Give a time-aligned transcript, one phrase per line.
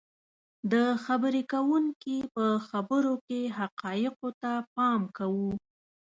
[0.71, 0.73] د
[1.05, 5.51] خبرې کوونکي په خبرو کې حقایقو ته پام کوو